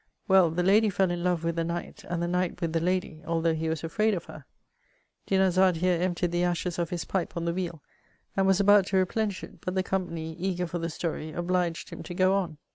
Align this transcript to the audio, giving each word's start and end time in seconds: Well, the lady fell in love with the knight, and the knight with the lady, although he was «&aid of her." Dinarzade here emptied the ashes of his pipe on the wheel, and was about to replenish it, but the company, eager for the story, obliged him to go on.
Well, 0.27 0.49
the 0.49 0.63
lady 0.63 0.89
fell 0.89 1.11
in 1.11 1.23
love 1.23 1.43
with 1.43 1.57
the 1.57 1.63
knight, 1.63 2.03
and 2.05 2.23
the 2.23 2.27
knight 2.27 2.59
with 2.59 2.73
the 2.73 2.79
lady, 2.79 3.21
although 3.27 3.53
he 3.53 3.69
was 3.69 3.83
«&aid 3.83 4.15
of 4.15 4.25
her." 4.25 4.45
Dinarzade 5.27 5.75
here 5.75 6.01
emptied 6.01 6.31
the 6.31 6.43
ashes 6.43 6.79
of 6.79 6.89
his 6.89 7.05
pipe 7.05 7.37
on 7.37 7.45
the 7.45 7.53
wheel, 7.53 7.83
and 8.35 8.47
was 8.47 8.59
about 8.59 8.87
to 8.87 8.97
replenish 8.97 9.43
it, 9.43 9.61
but 9.61 9.75
the 9.75 9.83
company, 9.83 10.33
eager 10.39 10.65
for 10.65 10.79
the 10.79 10.89
story, 10.89 11.31
obliged 11.33 11.91
him 11.91 12.01
to 12.01 12.15
go 12.15 12.33
on. 12.33 12.57